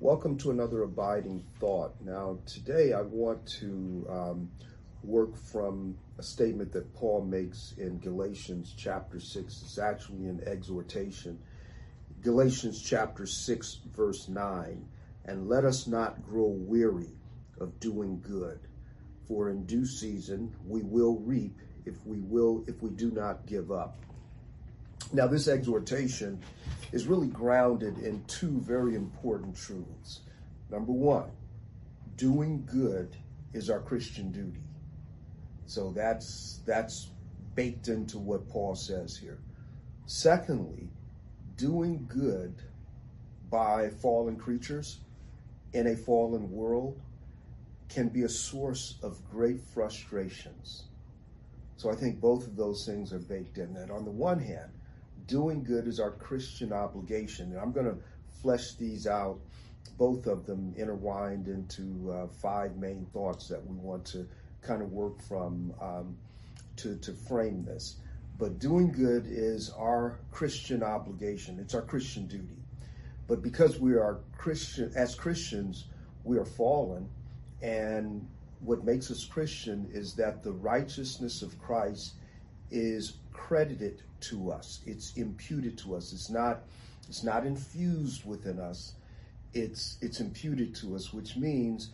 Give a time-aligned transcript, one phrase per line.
[0.00, 1.92] Welcome to another abiding thought.
[2.00, 4.50] Now, today I want to um,
[5.02, 9.60] work from a statement that Paul makes in Galatians chapter 6.
[9.60, 11.40] It's actually an exhortation.
[12.22, 14.86] Galatians chapter 6, verse 9.
[15.24, 17.16] And let us not grow weary
[17.58, 18.60] of doing good,
[19.26, 23.72] for in due season we will reap if we will if we do not give
[23.72, 23.98] up.
[25.12, 26.42] Now, this exhortation
[26.92, 30.20] is really grounded in two very important truths.
[30.70, 31.30] Number one,
[32.16, 33.16] doing good
[33.52, 34.62] is our Christian duty.
[35.66, 37.10] So that's that's
[37.54, 39.38] baked into what Paul says here.
[40.06, 40.88] Secondly,
[41.56, 42.54] doing good
[43.50, 45.00] by fallen creatures
[45.72, 47.00] in a fallen world
[47.88, 50.84] can be a source of great frustrations.
[51.76, 53.74] So I think both of those things are baked in.
[53.74, 54.70] That on the one hand,
[55.28, 57.52] doing good is our Christian obligation.
[57.52, 57.98] And I'm going to
[58.42, 59.38] flesh these out,
[59.96, 64.26] both of them intertwined into uh, five main thoughts that we want to
[64.62, 66.16] kind of work from um,
[66.76, 67.96] to, to frame this.
[68.38, 72.56] But doing good is our Christian obligation, it's our Christian duty.
[73.26, 75.86] But because we are Christian, as Christians,
[76.24, 77.08] we are fallen.
[77.60, 78.26] And
[78.60, 82.14] what makes us Christian is that the righteousness of Christ
[82.70, 84.80] is credited to us.
[84.86, 86.12] It's imputed to us.
[86.12, 86.62] It's not
[87.08, 88.94] it's not infused within us.
[89.54, 91.90] It's it's imputed to us, which means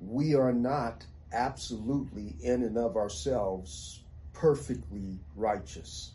[0.00, 4.00] we are not absolutely in and of ourselves
[4.32, 6.12] perfectly righteous.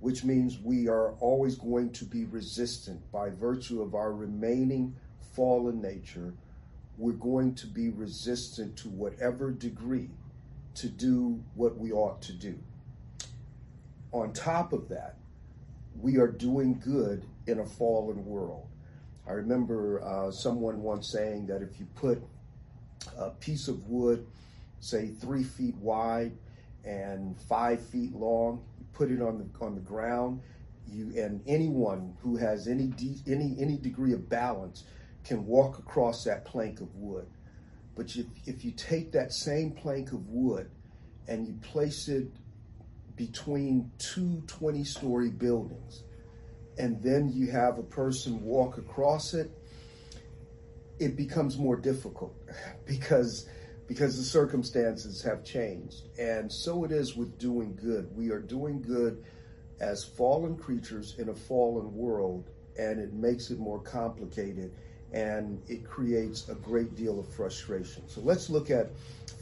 [0.00, 5.80] Which means we are always going to be resistant by virtue of our remaining fallen
[5.80, 6.34] nature.
[6.98, 10.10] We're going to be resistant to whatever degree
[10.74, 12.58] to do what we ought to do
[14.12, 15.16] on top of that,
[16.00, 18.68] we are doing good in a fallen world.
[19.26, 22.22] I remember uh, someone once saying that if you put
[23.16, 24.26] a piece of wood,
[24.80, 26.32] say three feet wide
[26.84, 30.40] and five feet long, you put it on the on the ground,
[30.88, 34.84] you and anyone who has any de- any any degree of balance
[35.24, 37.26] can walk across that plank of wood.
[37.94, 40.70] But if, if you take that same plank of wood
[41.28, 42.26] and you place it
[43.26, 46.02] between two 20 story buildings
[46.76, 49.48] and then you have a person walk across it,
[50.98, 52.34] it becomes more difficult
[52.84, 53.46] because
[53.86, 56.08] because the circumstances have changed.
[56.18, 58.08] And so it is with doing good.
[58.16, 59.22] We are doing good
[59.80, 64.72] as fallen creatures in a fallen world, and it makes it more complicated
[65.12, 68.08] and it creates a great deal of frustration.
[68.08, 68.90] So let's look at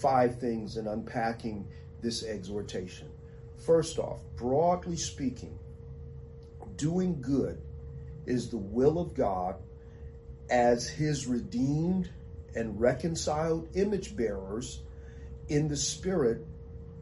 [0.00, 1.64] five things in unpacking
[2.02, 3.08] this exhortation.
[3.60, 5.58] First off, broadly speaking,
[6.76, 7.60] doing good
[8.24, 9.56] is the will of God
[10.48, 12.08] as his redeemed
[12.54, 14.80] and reconciled image bearers
[15.48, 16.46] in the spirit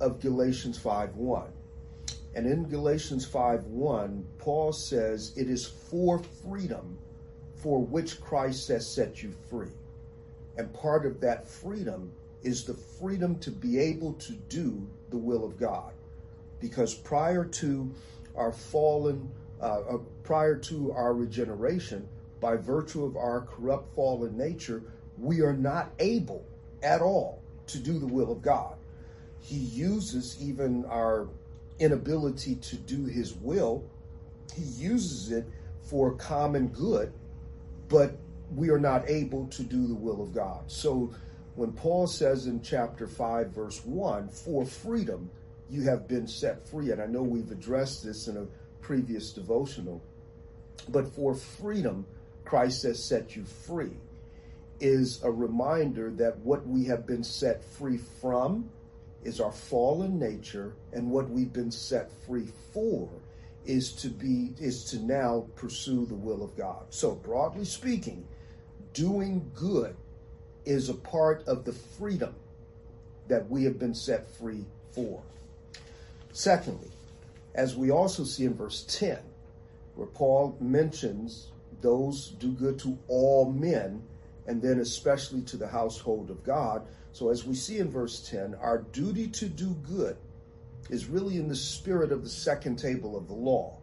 [0.00, 1.52] of Galatians 5:1.
[2.34, 6.98] And in Galatians 5:1, Paul says it is for freedom
[7.54, 9.72] for which Christ has set you free.
[10.56, 12.10] And part of that freedom
[12.42, 15.92] is the freedom to be able to do the will of God
[16.60, 17.90] because prior to
[18.34, 19.30] our fallen,
[19.60, 22.08] uh, uh, prior to our regeneration,
[22.40, 24.82] by virtue of our corrupt fallen nature,
[25.18, 26.44] we are not able
[26.82, 28.76] at all to do the will of God.
[29.40, 31.28] He uses even our
[31.78, 33.84] inability to do his will,
[34.54, 35.46] he uses it
[35.82, 37.12] for common good,
[37.88, 38.16] but
[38.54, 40.64] we are not able to do the will of God.
[40.66, 41.14] So
[41.54, 45.30] when Paul says in chapter 5, verse 1, for freedom,
[45.70, 46.90] you have been set free.
[46.90, 48.46] And I know we've addressed this in a
[48.80, 50.02] previous devotional,
[50.88, 52.06] but for freedom,
[52.44, 53.96] Christ has set you free,
[54.80, 58.70] is a reminder that what we have been set free from
[59.24, 63.08] is our fallen nature, and what we've been set free for
[63.66, 66.86] is to be is to now pursue the will of God.
[66.90, 68.26] So broadly speaking,
[68.94, 69.94] doing good
[70.64, 72.34] is a part of the freedom
[73.26, 75.22] that we have been set free for.
[76.38, 76.92] Secondly,
[77.56, 79.18] as we also see in verse 10,
[79.96, 81.48] where Paul mentions
[81.80, 84.04] those do good to all men,
[84.46, 86.86] and then especially to the household of God.
[87.10, 90.16] So, as we see in verse 10, our duty to do good
[90.90, 93.76] is really in the spirit of the second table of the law.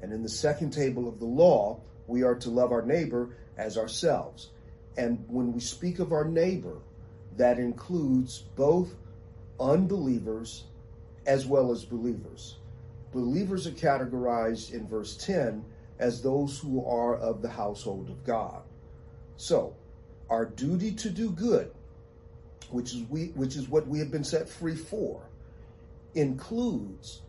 [0.00, 3.76] And in the second table of the law, we are to love our neighbor as
[3.76, 4.48] ourselves.
[4.96, 6.78] And when we speak of our neighbor,
[7.36, 8.94] that includes both
[9.60, 10.64] unbelievers
[11.26, 12.56] as well as believers.
[13.12, 15.64] Believers are categorized in verse 10
[15.98, 18.62] as those who are of the household of God.
[19.36, 19.74] So,
[20.28, 21.72] our duty to do good,
[22.70, 25.22] which is we which is what we have been set free for,
[26.14, 27.22] includes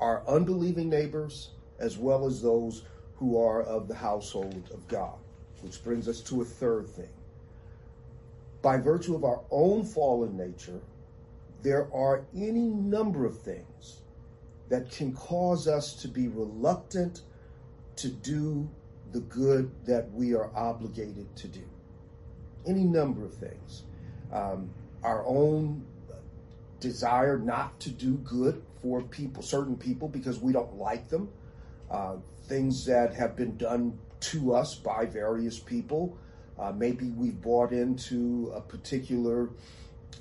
[0.00, 2.82] our unbelieving neighbors as well as those
[3.16, 5.14] who are of the household of God.
[5.62, 7.08] Which brings us to a third thing.
[8.62, 10.80] By virtue of our own fallen nature,
[11.62, 14.02] there are any number of things
[14.68, 17.22] that can cause us to be reluctant
[17.96, 18.68] to do
[19.12, 21.64] the good that we are obligated to do.
[22.66, 23.84] Any number of things.
[24.32, 24.70] Um,
[25.02, 25.84] our own
[26.80, 31.28] desire not to do good for people, certain people, because we don't like them.
[31.90, 32.16] Uh,
[32.46, 36.16] things that have been done to us by various people.
[36.58, 39.50] Uh, maybe we've bought into a particular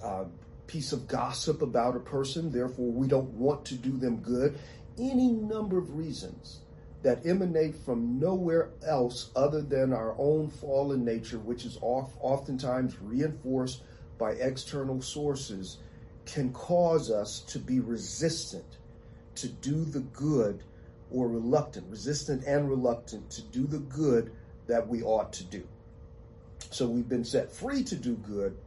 [0.03, 0.25] uh,
[0.67, 4.57] piece of gossip about a person, therefore we don't want to do them good.
[4.97, 6.59] Any number of reasons
[7.03, 12.99] that emanate from nowhere else other than our own fallen nature, which is oft, oftentimes
[13.01, 13.83] reinforced
[14.17, 15.77] by external sources,
[16.25, 18.77] can cause us to be resistant
[19.35, 20.63] to do the good
[21.11, 24.31] or reluctant, resistant and reluctant to do the good
[24.65, 25.63] that we ought to do.
[26.71, 28.57] So we've been set free to do good.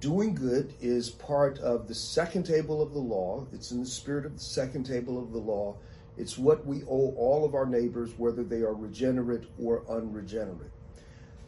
[0.00, 3.46] Doing good is part of the second table of the law.
[3.52, 5.76] It's in the spirit of the second table of the law.
[6.16, 10.70] It's what we owe all of our neighbors, whether they are regenerate or unregenerate.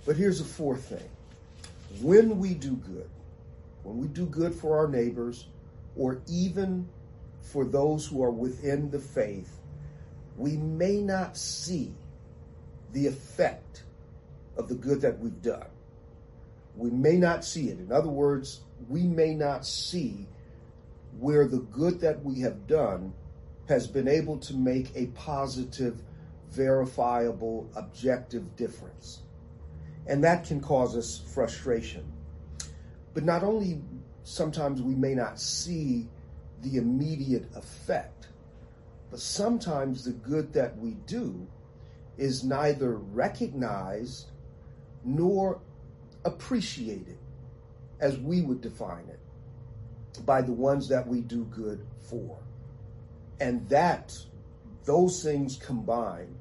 [0.05, 1.09] But here's a fourth thing.
[2.01, 3.09] When we do good,
[3.85, 5.47] when we do good for our neighbors,
[5.97, 6.89] or even
[7.41, 9.61] for those who are within the faith,
[10.37, 11.93] we may not see
[12.93, 13.85] the effect
[14.57, 15.67] of the good that we've done.
[16.77, 17.79] We may not see it.
[17.79, 20.27] In other words, we may not see
[21.19, 23.13] where the good that we have done
[23.69, 26.03] has been able to make a positive,
[26.51, 29.23] verifiable, objective difference.
[30.07, 32.05] And that can cause us frustration.
[33.15, 33.81] But not only
[34.25, 36.09] sometimes we may not see
[36.63, 38.29] the immediate effect,
[39.11, 41.47] but sometimes the good that we do
[42.17, 44.31] is neither recognized
[45.05, 45.61] nor
[46.25, 47.19] appreciated
[48.01, 49.21] as we would define it
[50.27, 52.39] by the ones that we do good for.
[53.41, 54.17] And that,
[54.85, 56.35] those things combined,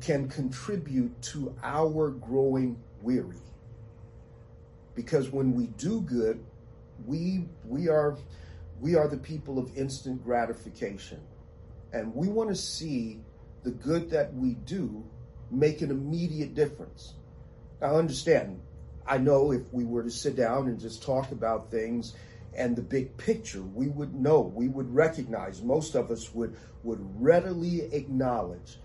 [0.00, 3.36] can contribute to our growing weary.
[4.94, 6.44] Because when we do good,
[7.06, 8.18] we we are
[8.80, 11.20] we are the people of instant gratification.
[11.92, 13.20] And we want to see
[13.62, 15.04] the good that we do
[15.50, 17.14] make an immediate difference.
[17.80, 18.60] Now, understand,
[19.06, 22.14] I know if we were to sit down and just talk about things
[22.54, 27.00] and the big picture, we would know, we would recognize, most of us would, would
[27.20, 28.78] readily acknowledge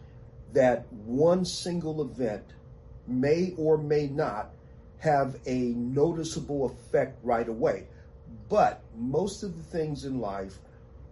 [0.54, 2.46] that one single event
[3.06, 4.52] may or may not
[5.00, 7.88] have a noticeable effect right away.
[8.50, 10.60] But most of the things in life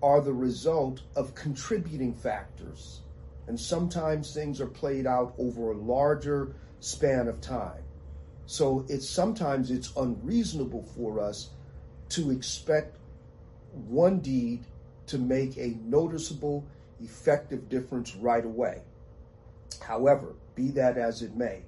[0.02, 3.02] are the result of contributing factors.
[3.48, 7.85] And sometimes things are played out over a larger span of time.
[8.46, 11.50] So it's sometimes it's unreasonable for us
[12.10, 12.98] to expect
[13.88, 14.66] one deed
[15.08, 16.66] to make a noticeable,
[17.02, 18.82] effective difference right away.
[19.82, 21.64] However, be that as it may,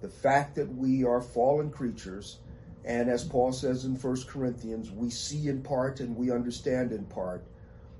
[0.00, 2.38] the fact that we are fallen creatures,
[2.84, 7.04] and as Paul says in 1 Corinthians, we see in part and we understand in
[7.06, 7.44] part,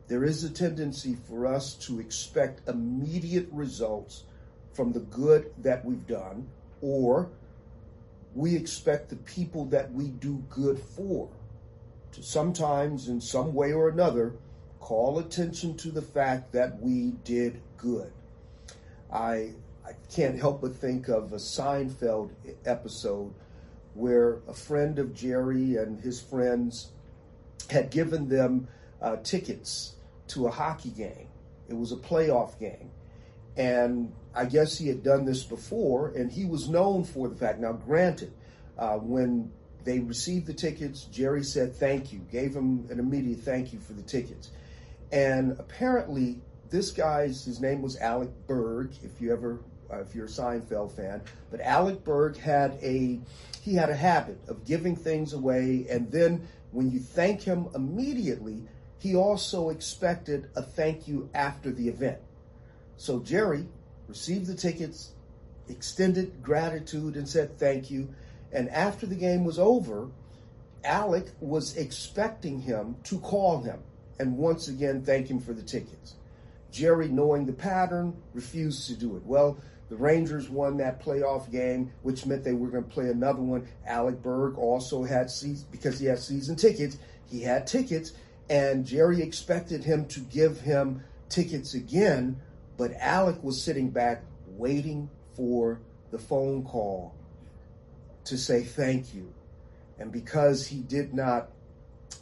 [0.09, 4.25] there is a tendency for us to expect immediate results
[4.73, 6.49] from the good that we've done,
[6.81, 7.31] or
[8.35, 11.29] we expect the people that we do good for
[12.13, 14.35] to sometimes, in some way or another,
[14.81, 18.13] call attention to the fact that we did good.
[19.13, 19.53] I,
[19.87, 22.31] I can't help but think of a Seinfeld
[22.65, 23.33] episode
[23.95, 26.93] where a friend of Jerry and his friends
[27.71, 28.69] had given them
[29.03, 29.95] uh, tickets
[30.29, 31.29] to a hockey game.
[31.69, 32.91] It was a playoff game.
[33.61, 37.59] And I guess he had done this before, and he was known for the fact.
[37.59, 38.33] Now, granted,
[38.79, 39.53] uh, when
[39.85, 43.93] they received the tickets, Jerry said thank you, gave him an immediate thank you for
[43.93, 44.51] the tickets.
[45.13, 46.41] And apparently,
[46.71, 48.93] this guy's his name was Alec Berg.
[49.03, 49.61] If you ever,
[49.93, 53.21] uh, if you're a Seinfeld fan, but Alec Berg had a
[53.61, 58.63] he had a habit of giving things away, and then when you thank him immediately,
[59.01, 62.21] he also expected a thank you after the event.
[63.01, 63.67] So Jerry
[64.09, 65.13] received the tickets,
[65.71, 68.15] extended gratitude, and said thank you.
[68.53, 70.11] And after the game was over,
[70.85, 73.81] Alec was expecting him to call him
[74.19, 76.17] and once again thank him for the tickets.
[76.71, 79.25] Jerry, knowing the pattern, refused to do it.
[79.25, 79.57] Well,
[79.89, 83.67] The Rangers won that playoff game, which meant they were going to play another one.
[83.87, 86.99] Alec Berg also had season because he had season tickets.
[87.31, 88.13] He had tickets,
[88.51, 92.37] and Jerry expected him to give him tickets again,
[92.81, 94.23] but Alec was sitting back
[94.57, 95.83] waiting for
[96.13, 97.15] the phone call
[98.25, 99.31] to say thank you.
[99.99, 101.51] And because he did not,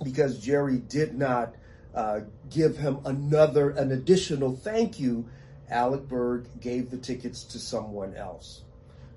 [0.03, 1.55] because Jerry did not
[1.95, 5.29] uh, give him another, an additional thank you,
[5.71, 8.63] Alec Berg gave the tickets to someone else.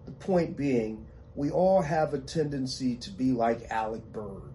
[0.06, 4.54] The point being, we all have a tendency to be like Alec Berg.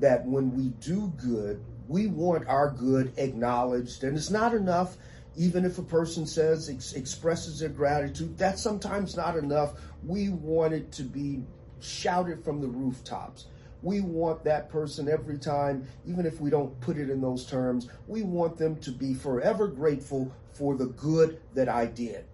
[0.00, 4.96] That when we do good, we want our good acknowledged, and it's not enough.
[5.36, 9.74] Even if a person says ex- expresses their gratitude, that's sometimes not enough.
[10.04, 11.42] We want it to be
[11.80, 13.46] shouted from the rooftops.
[13.82, 17.88] We want that person every time, even if we don't put it in those terms,
[18.06, 22.24] we want them to be forever grateful for the good that I did.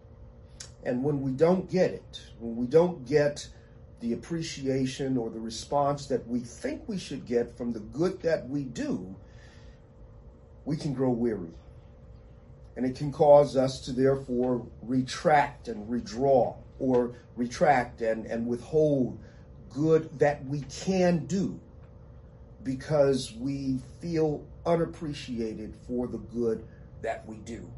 [0.84, 3.48] And when we don't get it, when we don't get
[4.00, 8.48] the appreciation or the response that we think we should get from the good that
[8.48, 9.16] we do,
[10.64, 11.50] we can grow weary.
[12.78, 19.18] And it can cause us to therefore retract and redraw or retract and, and withhold
[19.68, 21.58] good that we can do
[22.62, 26.64] because we feel unappreciated for the good
[27.02, 27.68] that we do.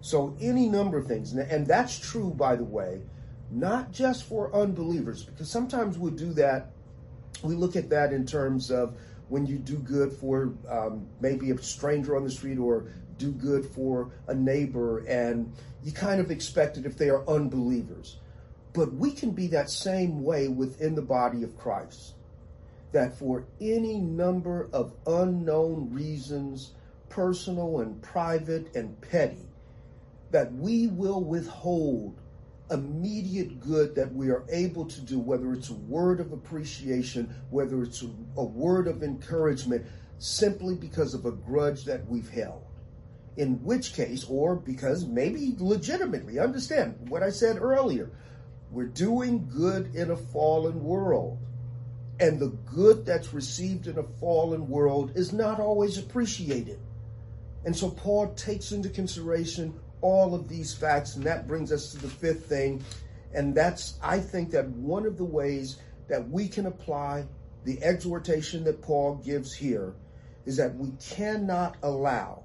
[0.00, 3.02] So, any number of things, and that's true, by the way,
[3.50, 6.70] not just for unbelievers, because sometimes we do that.
[7.42, 8.96] We look at that in terms of
[9.28, 12.86] when you do good for um, maybe a stranger on the street or
[13.18, 15.52] do good for a neighbor, and
[15.82, 18.18] you kind of expect it if they are unbelievers.
[18.72, 22.14] But we can be that same way within the body of Christ.
[22.92, 26.72] That for any number of unknown reasons,
[27.08, 29.48] personal and private and petty,
[30.30, 32.20] that we will withhold
[32.70, 37.82] immediate good that we are able to do, whether it's a word of appreciation, whether
[37.82, 38.02] it's
[38.36, 39.84] a, word of encouragement,
[40.18, 42.62] simply because of a grudge that we've held.
[43.36, 48.10] In which case, or because maybe legitimately, understand what I said earlier,
[48.70, 51.38] we're doing good in a fallen world.
[52.20, 56.78] And the good that's received in a fallen world is not always appreciated.
[57.64, 61.98] And so Paul takes into consideration all of these facts, and that brings us to
[61.98, 62.84] the fifth thing.
[63.32, 67.26] And that's, I think, that one of the ways that we can apply
[67.64, 69.94] the exhortation that Paul gives here
[70.46, 72.43] is that we cannot allow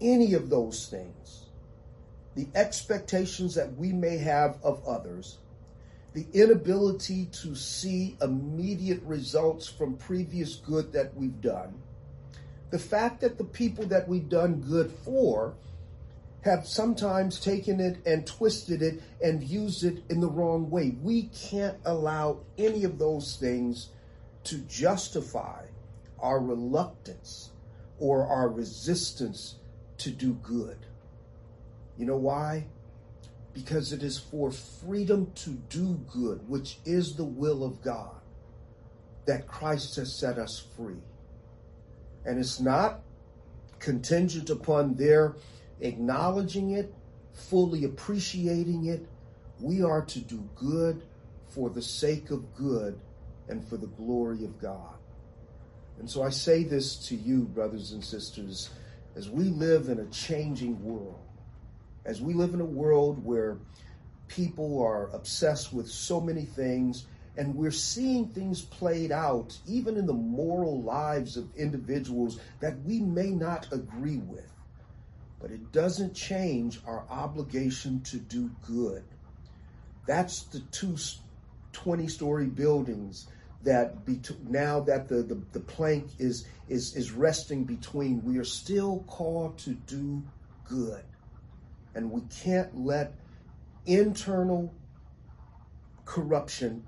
[0.00, 1.46] any of those things,
[2.34, 5.38] the expectations that we may have of others,
[6.14, 11.74] the inability to see immediate results from previous good that we've done,
[12.70, 15.54] the fact that the people that we've done good for
[16.42, 20.96] have sometimes taken it and twisted it and used it in the wrong way.
[21.02, 23.88] We can't allow any of those things
[24.44, 25.64] to justify
[26.20, 27.50] our reluctance
[27.98, 29.56] or our resistance
[29.98, 30.78] to do good.
[31.96, 32.66] You know why?
[33.54, 38.16] Because it is for freedom to do good, which is the will of God,
[39.26, 41.02] that Christ has set us free.
[42.24, 43.00] And it's not
[43.78, 45.36] contingent upon their
[45.80, 46.92] acknowledging it,
[47.32, 49.06] fully appreciating it.
[49.60, 51.02] We are to do good
[51.48, 52.98] for the sake of good
[53.48, 54.94] and for the glory of God.
[55.98, 58.70] And so I say this to you, brothers and sisters,
[59.16, 61.18] as we live in a changing world,
[62.04, 63.56] as we live in a world where
[64.28, 67.06] people are obsessed with so many things,
[67.36, 73.00] and we're seeing things played out even in the moral lives of individuals that we
[73.00, 74.52] may not agree with
[75.40, 79.04] but it doesn't change our obligation to do good.
[80.06, 80.96] That's the two
[81.72, 83.26] 20 story buildings
[83.66, 83.94] that
[84.48, 89.58] now that the, the, the plank is, is, is resting between, we are still called
[89.58, 90.22] to do
[90.68, 91.04] good.
[91.94, 93.12] And we can't let
[93.86, 94.72] internal
[96.04, 96.82] corruption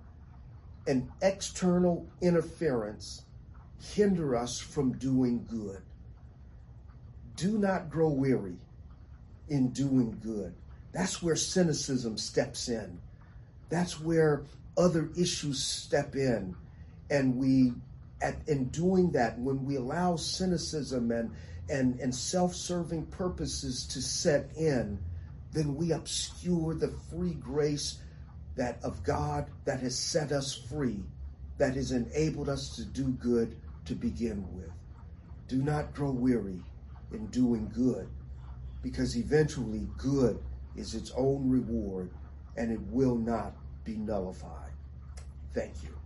[0.86, 3.24] and external interference
[3.94, 5.82] hinder us from doing good
[7.38, 8.56] do not grow weary
[9.48, 10.52] in doing good.
[10.92, 12.98] That's where cynicism steps in.
[13.70, 14.42] That's where
[14.76, 16.56] other issues step in.
[17.10, 17.72] And we,
[18.20, 21.30] at, in doing that, when we allow cynicism and,
[21.68, 24.98] and, and self serving purposes to set in,
[25.52, 27.98] then we obscure the free grace
[28.56, 31.02] that of God that has set us free,
[31.58, 34.70] that has enabled us to do good to begin with.
[35.46, 36.62] Do not grow weary
[37.12, 38.08] in doing good
[38.82, 40.38] because eventually good
[40.76, 42.10] is its own reward
[42.56, 44.72] and it will not be nullified.
[45.54, 45.97] Thank you.